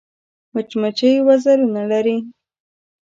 مچمچۍ 0.53 1.13
وزرونه 1.27 1.81
لري 1.91 2.17